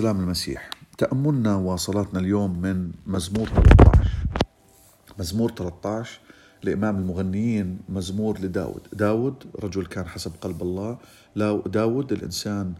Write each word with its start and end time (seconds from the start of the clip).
سلام 0.00 0.20
المسيح. 0.20 0.70
تأملنا 0.98 1.56
وصلاتنا 1.56 2.20
اليوم 2.20 2.60
من 2.60 2.90
مزمور 3.06 3.48
13 3.48 4.10
مزمور 5.18 5.50
13 5.50 6.20
لإمام 6.62 6.96
المغنيين 6.96 7.78
مزمور 7.88 8.40
لداود. 8.40 8.80
داود 8.92 9.34
رجل 9.62 9.86
كان 9.86 10.06
حسب 10.08 10.32
قلب 10.40 10.62
الله. 10.62 10.98
داود 11.66 12.12
الإنسان 12.12 12.74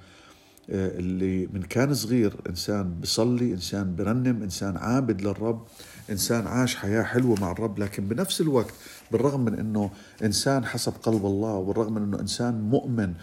آه، 0.70 0.98
اللي 0.98 1.46
من 1.52 1.62
كان 1.62 1.94
صغير 1.94 2.36
إنسان 2.48 3.00
بصلي 3.00 3.52
إنسان 3.52 3.96
برنم 3.96 4.42
إنسان 4.42 4.76
عابد 4.76 5.22
للرب 5.22 5.66
إنسان 6.10 6.46
عاش 6.46 6.76
حياة 6.76 7.02
حلوة 7.02 7.40
مع 7.40 7.52
الرب 7.52 7.78
لكن 7.78 8.08
بنفس 8.08 8.40
الوقت 8.40 8.74
بالرغم 9.12 9.40
من 9.40 9.54
أنه 9.54 9.90
إنسان 10.22 10.64
حسب 10.64 10.92
قلب 11.02 11.26
الله 11.26 11.52
وبالرغم 11.52 11.92
من 11.92 12.02
أنه 12.02 12.20
إنسان 12.20 12.60
مؤمن 12.60 13.14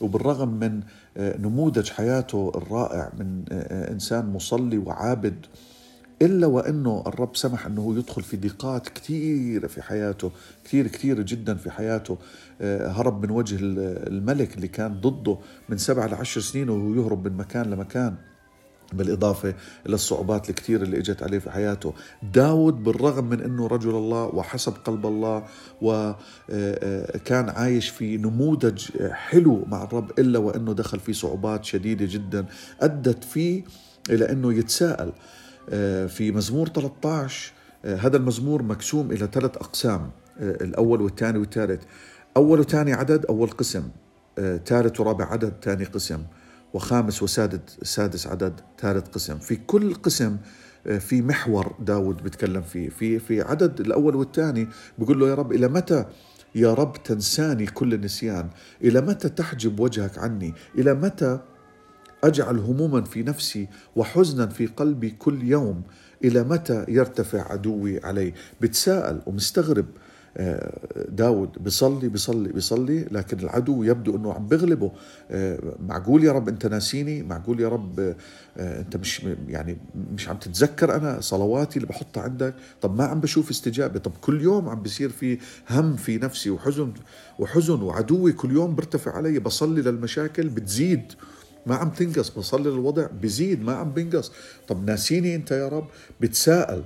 وبالرغم 0.00 0.48
من 0.48 0.80
آه، 1.16 1.36
نموذج 1.38 1.90
حياته 1.90 2.52
الرائع 2.54 3.12
من 3.18 3.44
آه، 3.52 3.54
آه، 3.54 3.92
إنسان 3.92 4.26
مصلي 4.26 4.78
وعابد 4.78 5.46
إلا 6.22 6.46
وأنه 6.46 7.04
الرب 7.06 7.36
سمح 7.36 7.66
أنه 7.66 7.98
يدخل 7.98 8.22
في 8.22 8.36
ضيقات 8.36 8.88
كثيرة 8.88 9.66
في 9.66 9.82
حياته 9.82 10.30
كثير 10.64 10.86
كثيره 10.86 11.22
جدا 11.22 11.54
في 11.54 11.70
حياته. 11.70 12.18
هرب 12.60 13.22
من 13.22 13.30
وجه 13.30 13.56
الملك 13.60 14.56
اللي 14.56 14.68
كان 14.68 15.00
ضده 15.00 15.38
من 15.68 15.78
سبع 15.78 16.06
لعشر 16.06 16.40
سنين 16.40 16.68
وهو 16.70 16.94
يهرب 16.94 17.28
من 17.28 17.36
مكان 17.36 17.70
لمكان. 17.70 18.14
بالإضافة 18.92 19.54
إلى 19.86 19.94
الصعوبات 19.94 20.50
الكثيرة 20.50 20.82
اللي 20.82 20.98
إجت 20.98 21.22
عليه 21.22 21.38
في 21.38 21.50
حياته. 21.50 21.92
داود 22.34 22.82
بالرغم 22.82 23.24
من 23.24 23.40
أنه 23.40 23.66
رجل 23.66 23.90
الله 23.90 24.24
وحسب 24.24 24.72
قلب 24.84 25.06
الله 25.06 25.44
وكان 25.82 27.48
عايش 27.48 27.88
في 27.88 28.16
نموذج 28.16 28.86
حلو 29.10 29.64
مع 29.66 29.82
الرب 29.82 30.10
إلا 30.18 30.38
وأنه 30.38 30.72
دخل 30.72 31.00
في 31.00 31.12
صعوبات 31.12 31.64
شديدة 31.64 32.06
جدا 32.10 32.46
أدت 32.80 33.24
فيه 33.24 33.64
إلى 34.10 34.30
أنه 34.30 34.54
يتساءل 34.54 35.12
في 36.08 36.32
مزمور 36.34 36.68
13 36.68 37.52
هذا 37.84 38.16
المزمور 38.16 38.62
مقسوم 38.62 39.12
إلى 39.12 39.28
ثلاث 39.32 39.56
أقسام 39.56 40.10
الأول 40.40 41.02
والثاني 41.02 41.38
والثالث. 41.38 41.82
أول 42.36 42.60
وثاني 42.60 42.92
عدد 42.92 43.26
أول 43.26 43.50
قسم 43.50 43.88
ثالث 44.36 45.00
ورابع 45.00 45.24
عدد 45.24 45.52
ثاني 45.62 45.84
قسم. 45.84 46.22
وخامس 46.76 47.22
وسادس 47.22 47.78
سادس 47.82 48.26
عدد 48.26 48.60
ثالث 48.80 49.08
قسم. 49.08 49.38
في 49.38 49.56
كل 49.56 49.94
قسم 49.94 50.36
آه، 50.86 50.98
في 50.98 51.22
محور 51.22 51.74
داود 51.80 52.22
بيتكلم 52.22 52.62
فيه. 52.62 52.88
في 52.88 53.18
في 53.18 53.42
عدد 53.42 53.80
الأول 53.80 54.16
والثاني 54.16 54.68
بيقول 54.98 55.20
له 55.20 55.28
يا 55.28 55.34
رب 55.34 55.52
إلى 55.52 55.68
متى 55.68 56.04
يا 56.54 56.74
رب 56.74 57.02
تنساني 57.02 57.66
كل 57.66 57.94
النسيان 57.94 58.48
إلى 58.84 59.00
متى 59.00 59.28
تحجب 59.28 59.80
وجهك 59.80 60.18
عني؟ 60.18 60.54
إلى 60.78 60.94
متى 60.94 61.38
أجعل 62.24 62.58
هموما 62.58 63.04
في 63.04 63.22
نفسي 63.22 63.68
وحزنا 63.96 64.46
في 64.46 64.66
قلبي 64.66 65.10
كل 65.10 65.42
يوم؟ 65.42 65.82
إلى 66.24 66.44
متى 66.44 66.84
يرتفع 66.88 67.52
عدوي 67.52 68.04
علي؟ 68.04 68.34
بتساءل 68.60 69.22
ومستغرب. 69.26 69.86
داود 71.08 71.48
بيصلي 71.60 72.08
بيصلي 72.08 72.52
بيصلي 72.52 73.04
لكن 73.10 73.38
العدو 73.40 73.82
يبدو 73.82 74.16
إنه 74.16 74.32
عم 74.32 74.46
بغلبه. 74.46 74.92
آه، 75.30 75.58
معقول 75.86 76.24
يا 76.24 76.32
رب 76.32 76.48
أنت 76.48 76.66
ناسيني؟ 76.66 77.22
معقول 77.22 77.60
يا 77.60 77.68
رب 77.68 78.00
آه، 78.56 78.80
أنت 78.80 78.96
مش 78.96 79.22
يعني 79.48 79.78
مش 80.14 80.28
عم 80.28 80.36
تتذكر 80.36 80.96
أنا 80.96 81.20
صلواتي 81.20 81.76
اللي 81.76 81.88
بحطها 81.88 82.22
عندك؟ 82.22 82.54
طب 82.80 82.96
ما 82.98 83.04
عم 83.04 83.20
بشوف 83.20 83.50
استجابة. 83.50 83.98
طب 83.98 84.12
كل 84.20 84.40
يوم 84.40 84.68
عم 84.68 84.82
بصير 84.82 85.08
في 85.08 85.38
هم 85.70 85.96
في 85.96 86.18
نفسي 86.18 86.50
وحزن 86.50 86.92
وحزن 87.38 87.82
وعدوي 87.82 88.32
كل 88.32 88.52
يوم 88.52 88.74
برتفع 88.74 89.16
علي. 89.16 89.38
بصلي 89.38 89.82
للمشاكل 89.82 90.48
بتزيد. 90.48 91.12
ما 91.66 91.74
عم 91.74 91.90
تنقص. 91.90 92.30
بصلي 92.30 92.70
للوضع 92.70 93.06
بزيد. 93.22 93.62
ما 93.62 93.74
عم 93.74 93.92
بنقص 93.92 94.32
طب 94.68 94.86
ناسيني 94.90 95.34
أنت 95.34 95.50
يا 95.50 95.68
رب؟ 95.68 95.86
بتساءل 96.20 96.82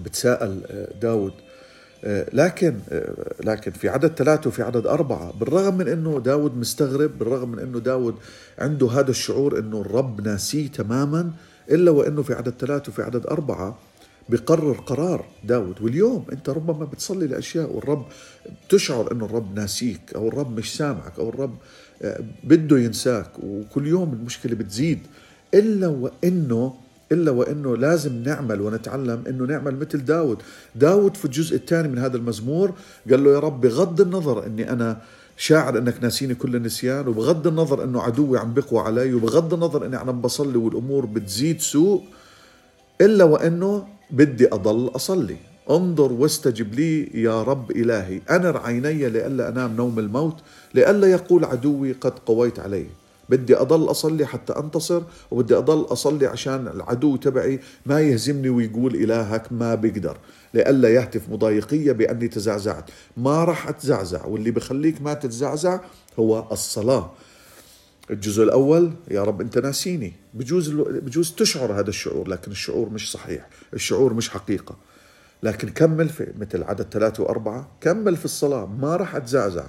بتساءل 0.00 0.62
آه، 0.66 0.98
داود 1.00 1.32
آه، 1.32 1.51
لكن 2.32 2.74
آه، 2.90 3.34
لكن 3.44 3.70
في 3.70 3.88
عدد 3.88 4.14
ثلاثة 4.14 4.48
وفي 4.48 4.62
عدد 4.62 4.86
أربعة 4.86 5.32
بالرغم 5.40 5.76
من 5.76 5.88
أنه 5.88 6.20
داود 6.20 6.56
مستغرب 6.56 7.18
بالرغم 7.18 7.48
من 7.48 7.58
أنه 7.58 7.78
داود 7.78 8.14
عنده 8.58 8.90
هذا 8.90 9.10
الشعور 9.10 9.58
أنه 9.58 9.80
الرب 9.80 10.20
ناسيه 10.20 10.68
تماما 10.68 11.30
إلا 11.70 11.90
وأنه 11.90 12.22
في 12.22 12.34
عدد 12.34 12.54
ثلاثة 12.58 12.88
وفي 12.88 13.02
عدد 13.02 13.26
أربعة 13.26 13.78
بقرر 14.28 14.72
قرار 14.72 15.24
داود. 15.44 15.82
واليوم 15.82 16.26
أنت 16.32 16.48
ربما 16.48 16.84
بتصلي 16.84 17.26
لأشياء 17.26 17.72
والرب 17.72 18.06
تشعر 18.68 19.12
أنه 19.12 19.24
الرب 19.24 19.54
ناسيك 19.54 20.14
أو 20.14 20.28
الرب 20.28 20.58
مش 20.58 20.76
سامعك 20.76 21.18
أو 21.18 21.28
الرب 21.28 21.56
آه، 22.02 22.20
بده 22.44 22.78
ينساك 22.78 23.30
وكل 23.42 23.86
يوم 23.86 24.12
المشكلة 24.12 24.54
بتزيد 24.54 24.98
إلا 25.54 25.88
وأنه 25.88 26.74
إلا 27.12 27.30
وأنه 27.30 27.76
لازم 27.76 28.22
نعمل 28.22 28.60
ونتعلم 28.60 29.24
أنه 29.28 29.44
نعمل 29.44 29.76
مثل 29.76 30.04
داود. 30.04 30.38
داود 30.74 31.16
في 31.16 31.24
الجزء 31.24 31.56
الثاني 31.56 31.88
من 31.88 31.98
هذا 31.98 32.16
المزمور 32.16 32.72
قال 33.10 33.24
له 33.24 33.30
يا 33.30 33.38
رب 33.38 33.60
بغض 33.60 34.00
النظر 34.00 34.46
أني 34.46 34.70
أنا 34.72 35.00
شاعر 35.36 35.78
إنك 35.78 36.02
ناسيني 36.02 36.34
كل 36.34 36.56
النسيان 36.56 37.08
وبغض 37.08 37.46
النظر 37.46 37.84
إنه 37.84 38.02
عدوي 38.02 38.38
عم 38.38 38.54
بقوى 38.54 38.80
علي 38.80 39.14
وبغض 39.14 39.54
النظر 39.54 39.86
إني 39.86 39.96
عم 39.96 40.20
بصلي 40.20 40.58
والأمور 40.58 41.06
بتزيد 41.06 41.60
سوء 41.60 42.02
إلا 43.00 43.24
وإنه 43.24 43.86
بدي 44.10 44.48
أضل 44.48 44.90
أصلي. 44.96 45.36
انظر 45.70 46.12
واستجب 46.12 46.74
لي 46.74 47.22
يا 47.22 47.42
رب 47.42 47.70
إلهي. 47.70 48.20
انر 48.30 48.56
عيني 48.56 49.08
لئلا 49.08 49.48
أنام 49.48 49.76
نوم 49.76 49.98
الموت 49.98 50.36
لئلا 50.74 51.06
يقول 51.06 51.44
عدوي 51.44 51.92
قد 51.92 52.12
قويت 52.26 52.60
عليه. 52.60 53.01
بدي 53.28 53.56
أضل 53.56 53.90
أصلي 53.90 54.26
حتى 54.26 54.52
أنتصر 54.52 55.02
وبدي 55.30 55.56
أضل 55.56 55.92
أصلي 55.92 56.26
عشان 56.26 56.68
العدو 56.68 57.16
تبعي 57.16 57.60
ما 57.86 58.00
يهزمني 58.00 58.48
ويقول 58.48 58.94
إلهك 58.94 59.52
ما 59.52 59.74
بيقدر 59.74 60.18
لئلا 60.54 60.88
يهتف 60.88 61.28
مضايقية 61.28 61.92
بأني 61.92 62.28
تزعزعت. 62.28 62.90
ما 63.16 63.44
راح 63.44 63.68
أتزعزع 63.68 64.26
واللي 64.26 64.50
بخليك 64.50 65.02
ما 65.02 65.14
تتزعزع 65.14 65.80
هو 66.18 66.46
الصلاة. 66.52 67.12
الجزء 68.10 68.42
الأول 68.42 68.92
يا 69.10 69.22
رب 69.22 69.40
أنت 69.40 69.58
ناسيني. 69.58 70.12
بجوز, 70.34 70.70
بجوز 70.70 71.32
تشعر 71.32 71.72
هذا 71.80 71.88
الشعور 71.88 72.28
لكن 72.28 72.50
الشعور 72.50 72.88
مش 72.88 73.12
صحيح. 73.12 73.48
الشعور 73.74 74.14
مش 74.14 74.30
حقيقة. 74.30 74.76
لكن 75.42 75.68
كمل 75.68 76.08
في 76.08 76.32
مثل 76.38 76.62
عدد 76.62 76.86
ثلاثة 76.92 77.22
وأربعة 77.22 77.68
كمل 77.80 78.16
في 78.16 78.24
الصلاة 78.24 78.66
ما 78.66 78.96
راح 78.96 79.16
أتزعزع. 79.16 79.66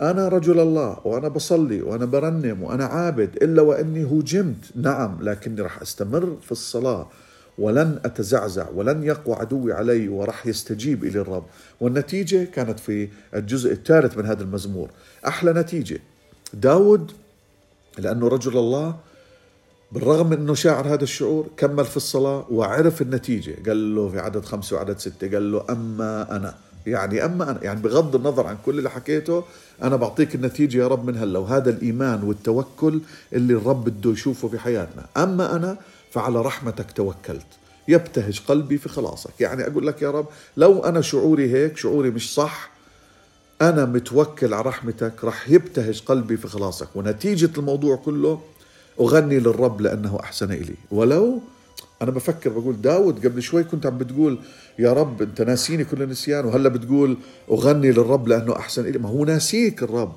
أنا 0.00 0.28
رجل 0.28 0.60
الله 0.60 0.98
وأنا 1.04 1.28
بصلي 1.28 1.82
وأنا 1.82 2.04
برنم 2.04 2.62
وأنا 2.62 2.84
عابد 2.84 3.36
إلا 3.36 3.62
وإني 3.62 4.04
هجمت 4.04 4.76
نعم 4.76 5.18
لكني 5.22 5.60
راح 5.60 5.82
أستمر 5.82 6.36
في 6.42 6.52
الصلاة 6.52 7.08
ولن 7.58 8.00
أتزعزع 8.04 8.68
ولن 8.74 9.02
يقوى 9.02 9.36
عدوي 9.36 9.72
علي 9.72 10.08
وراح 10.08 10.46
يستجيب 10.46 11.04
إلى 11.04 11.20
الرب. 11.20 11.44
والنتيجة 11.80 12.44
كانت 12.44 12.80
في 12.80 13.08
الجزء 13.34 13.72
الثالث 13.72 14.18
من 14.18 14.26
هذا 14.26 14.42
المزمور. 14.42 14.90
أحلى 15.26 15.52
نتيجة. 15.52 16.00
داود 16.54 17.12
لأنه 17.98 18.28
رجل 18.28 18.58
الله 18.58 18.96
بالرغم 19.92 20.30
من 20.30 20.38
أنه 20.38 20.54
شاعر 20.54 20.94
هذا 20.94 21.02
الشعور 21.02 21.48
كمل 21.56 21.84
في 21.84 21.96
الصلاة 21.96 22.46
وعرف 22.50 23.02
النتيجة. 23.02 23.56
قال 23.66 23.94
له 23.94 24.08
في 24.08 24.18
عدد 24.18 24.44
خمسة 24.44 24.76
وعدد 24.76 24.98
ستة 24.98 25.30
قال 25.32 25.52
له 25.52 25.64
أما 25.70 26.36
أنا. 26.36 26.54
يعني 26.86 27.24
أما 27.24 27.50
أنا 27.50 27.64
يعني 27.64 27.80
بغض 27.80 28.14
النظر 28.16 28.46
عن 28.46 28.56
كل 28.66 28.78
اللي 28.78 28.90
حكيته 28.90 29.44
أنا 29.82 29.96
بعطيك 29.96 30.34
النتيجة 30.34 30.78
يا 30.78 30.88
رب 30.88 31.04
من 31.06 31.16
هلا 31.16 31.38
وهذا 31.38 31.70
الإيمان 31.70 32.22
والتوكل 32.22 33.00
اللي 33.32 33.52
الرب 33.54 33.84
بده 33.84 34.10
يشوفه 34.10 34.48
في 34.48 34.58
حياتنا. 34.58 35.06
أما 35.16 35.56
أنا 35.56 35.76
فعلى 36.12 36.42
رحمتك 36.42 36.92
توكلت. 36.92 37.46
يبتهج 37.88 38.40
قلبي 38.48 38.78
في 38.78 38.88
خلاصك. 38.88 39.40
يعني 39.40 39.66
أقول 39.66 39.86
لك 39.86 40.02
يا 40.02 40.10
رب 40.10 40.26
لو 40.56 40.84
أنا 40.84 41.00
شعوري 41.00 41.52
هيك 41.52 41.76
شعوري 41.76 42.10
مش 42.10 42.34
صح 42.34 42.70
أنا 43.62 43.84
متوكل 43.84 44.54
على 44.54 44.64
رحمتك 44.68 45.24
رح 45.24 45.50
يبتهج 45.50 46.02
قلبي 46.06 46.36
في 46.36 46.48
خلاصك. 46.48 46.88
ونتيجة 46.94 47.50
الموضوع 47.58 47.96
كله 47.96 48.40
أغني 49.00 49.38
للرب 49.38 49.80
لأنه 49.80 50.18
أحسن 50.20 50.52
إلي. 50.52 50.74
ولو 50.90 51.40
أنا 52.02 52.10
بفكر 52.10 52.50
بقول 52.50 52.80
داود 52.80 53.26
قبل 53.26 53.42
شوي 53.42 53.64
كنت 53.64 53.86
عم 53.86 53.98
بتقول 53.98 54.38
يا 54.78 54.92
رب 54.92 55.22
أنت 55.22 55.42
ناسيني 55.42 55.84
كل 55.84 56.02
النسيان. 56.02 56.44
وهلا 56.44 56.68
بتقول 56.68 57.16
أغني 57.50 57.90
للرب 57.92 58.28
لأنه 58.28 58.56
أحسن 58.56 58.86
إلي. 58.86 58.98
ما 58.98 59.08
هو 59.08 59.24
ناسيك 59.24 59.82
الرب. 59.82 60.12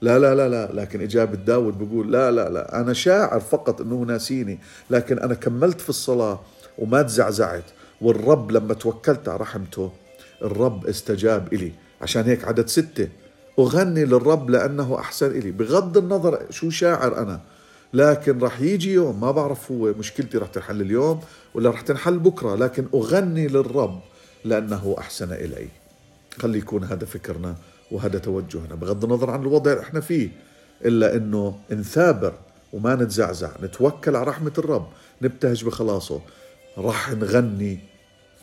لا 0.00 0.18
لا 0.18 0.34
لا 0.34 0.48
لا. 0.48 0.72
لكن 0.72 1.00
إجابة 1.00 1.34
داود 1.34 1.78
بقول 1.78 2.12
لا 2.12 2.30
لا 2.30 2.48
لا. 2.48 2.80
أنا 2.80 2.92
شاعر 2.92 3.40
فقط 3.40 3.80
أنه 3.80 4.02
ناسيني. 4.02 4.58
لكن 4.90 5.18
أنا 5.18 5.34
كملت 5.34 5.80
في 5.80 5.88
الصلاة 5.88 6.40
وما 6.78 7.02
تزعزعت. 7.02 7.64
والرب 8.00 8.50
لما 8.50 8.74
توكلت 8.74 9.28
على 9.28 9.38
رحمته 9.38 9.92
الرب 10.42 10.86
استجاب 10.86 11.52
إلي. 11.52 11.72
عشان 12.02 12.22
هيك 12.22 12.44
عدد 12.44 12.68
ستة. 12.68 13.08
أغني 13.58 14.04
للرب 14.04 14.50
لأنه 14.50 14.98
أحسن 14.98 15.30
إلي. 15.30 15.50
بغض 15.50 15.98
النظر 15.98 16.42
شو 16.50 16.70
شاعر 16.70 17.18
أنا. 17.18 17.40
لكن 17.94 18.38
راح 18.38 18.60
يجي 18.60 18.92
يوم 18.92 19.20
ما 19.20 19.30
بعرف 19.30 19.72
هو 19.72 19.92
مشكلتي 19.92 20.38
راح 20.38 20.48
تنحل 20.48 20.80
اليوم 20.80 21.20
ولا 21.54 21.70
راح 21.70 21.80
تنحل 21.80 22.18
بكرة 22.18 22.54
لكن 22.54 22.86
أغني 22.94 23.48
للرب 23.48 24.00
لأنه 24.44 24.96
أحسن 24.98 25.32
إلي. 25.32 25.68
خلي 26.38 26.58
يكون 26.58 26.84
هذا 26.84 27.04
فكرنا 27.04 27.56
وهذا 27.90 28.18
توجهنا. 28.18 28.74
بغض 28.74 29.04
النظر 29.04 29.30
عن 29.30 29.42
الوضع 29.42 29.72
اللي 29.72 29.82
إحنا 29.82 30.00
فيه 30.00 30.28
إلا 30.84 31.16
أنه 31.16 31.58
نثابر 31.70 32.32
وما 32.72 32.94
نتزعزع 32.94 33.50
نتوكل 33.62 34.16
على 34.16 34.26
رحمة 34.26 34.52
الرب 34.58 34.86
نبتهج 35.22 35.64
بخلاصه. 35.64 36.20
راح 36.78 37.10
نغني 37.10 37.78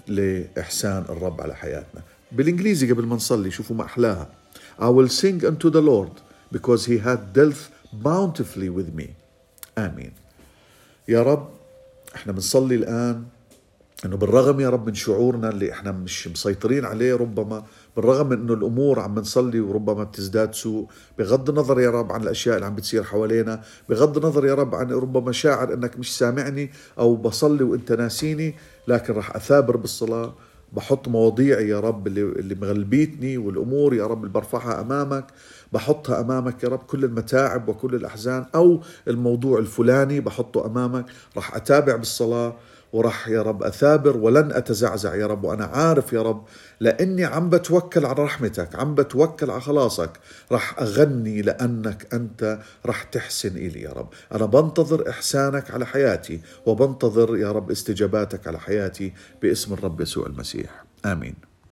لإحسان 0.08 1.06
الرب 1.10 1.42
على 1.42 1.56
حياتنا. 1.56 2.02
بالإنجليزي 2.32 2.92
قبل 2.92 3.06
ما 3.06 3.16
نصلي 3.16 3.52
شوفوا 3.52 3.76
ما 3.76 3.84
أحلاها. 3.86 4.28
I 4.80 4.90
will 4.90 5.10
sing 5.10 5.46
unto 5.46 5.70
the 5.70 5.82
Lord 5.82 6.22
because 6.52 6.86
he 6.86 6.98
hath 6.98 7.34
dealt 7.34 7.70
bountifully 7.94 8.70
with 8.70 8.90
me. 9.00 9.08
آمين. 9.78 10.12
يا 11.08 11.24
رب 11.24 11.50
إحنا 12.16 12.32
بنصلي 12.34 12.76
الآن 12.76 13.24
إنه 14.06 14.18
بالرغم 14.18 14.60
يا 14.60 14.70
رب 14.70 14.88
من 14.88 14.94
شعورنا 14.94 15.50
اللي 15.50 15.72
إحنا 15.72 15.92
مش 15.92 16.28
مسيطرين 16.28 16.86
عليه 16.86 17.16
ربما 17.16 17.64
بالرغم 17.96 18.30
من 18.30 18.38
إنه 18.42 18.54
الأمور 18.54 19.00
عم 19.00 19.16
بنصلي 19.16 19.60
وربما 19.60 20.04
بتزداد 20.04 20.54
سوء 20.56 20.88
بغض 21.20 21.50
النظر 21.50 21.80
يا 21.80 21.90
رب 21.90 22.12
عن 22.12 22.24
الأشياء 22.24 22.56
اللي 22.56 22.66
عم 22.66 22.76
بتصير 22.76 23.04
حوالينا 23.04 23.62
بغض 23.90 24.18
النظر 24.18 24.46
يا 24.46 24.54
رب 24.54 24.76
عن 24.76 24.92
ربما 24.92 25.32
شاعر 25.32 25.74
إنك 25.74 26.00
مش 26.00 26.18
سامعني 26.18 26.72
أو 27.00 27.16
بصلي 27.16 27.64
وإنت 27.64 27.92
ناسيني 27.92 28.56
لكن 28.88 29.14
راح 29.14 29.36
أثابر 29.36 29.78
بالصلاة. 29.78 30.34
بحط 30.74 31.08
مواضيعي 31.08 31.70
يا 31.70 31.80
رب 31.80 32.08
اللي, 32.08 32.22
اللي 32.22 32.56
مغلبيتني 32.56 33.38
والأمور 33.38 33.94
يا 33.94 34.08
رب 34.08 34.22
اللي 34.24 34.34
برفعها 34.34 34.82
أمامك 34.82 35.26
بحطها 35.74 36.22
أمامك 36.22 36.64
يا 36.64 36.70
رب 36.70 36.80
كل 36.80 37.04
المتاعب 37.06 37.70
وكل 37.70 37.96
الأحزان 37.96 38.46
أو 38.56 38.82
الموضوع 39.08 39.60
الفلاني 39.60 40.20
بحطه 40.20 40.66
أمامك 40.66 41.06
راح 41.36 41.56
أتابع 41.56 41.96
بالصلاة 41.96 42.56
وراح 42.94 43.28
يا 43.28 43.42
رب 43.42 43.64
أثابر 43.64 44.18
ولن 44.18 44.52
أتزعزع 44.52 45.16
يا 45.16 45.28
رب 45.28 45.44
وأنا 45.44 45.66
عارف 45.66 46.14
يا 46.14 46.22
رب 46.22 46.46
لأني 46.80 47.26
عم 47.26 47.50
بتوكل 47.50 48.06
على 48.06 48.24
رحمتك 48.24 48.76
عم 48.76 48.96
بتوكل 48.96 49.52
على 49.52 49.62
خلاصك 49.62 50.12
راح 50.52 50.80
أغني 50.80 51.42
لأنك 51.42 52.14
أنت 52.14 52.60
راح 52.86 53.04
تحسن 53.04 53.58
إلي 53.58 53.82
يا 53.82 53.92
رب. 53.92 54.10
أنا 54.32 54.46
بنتظر 54.46 55.10
إحسانك 55.10 55.72
على 55.72 55.86
حياتي 55.86 56.42
وبنتظر 56.66 57.38
يا 57.38 57.52
رب 57.52 57.72
استجاباتك 57.72 58.48
على 58.48 58.60
حياتي 58.60 59.14
باسم 59.42 59.74
الرب 59.74 60.02
يسوع 60.02 60.26
المسيح. 60.26 60.84
آمين. 61.06 61.53